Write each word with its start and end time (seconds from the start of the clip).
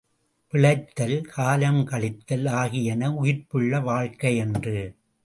பிழைத்தல் 0.53 1.21
காலம் 1.21 1.87
கழித்தல் 1.87 2.47
ஆகியன 2.47 3.11
உயிர்ப்புள்ள 3.11 3.79
வாழ்க்கையன்று. 3.79 4.95